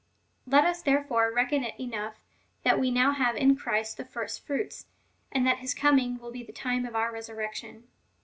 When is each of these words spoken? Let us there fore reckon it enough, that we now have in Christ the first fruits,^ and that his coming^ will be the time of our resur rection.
Let 0.47 0.65
us 0.65 0.81
there 0.81 1.03
fore 1.03 1.31
reckon 1.31 1.63
it 1.63 1.79
enough, 1.79 2.15
that 2.63 2.79
we 2.79 2.89
now 2.89 3.11
have 3.11 3.35
in 3.35 3.55
Christ 3.55 3.97
the 3.97 4.03
first 4.03 4.43
fruits,^ 4.47 4.87
and 5.31 5.45
that 5.45 5.59
his 5.59 5.75
coming^ 5.75 6.19
will 6.19 6.31
be 6.31 6.41
the 6.41 6.51
time 6.51 6.87
of 6.87 6.95
our 6.95 7.13
resur 7.13 7.35
rection. 7.35 7.83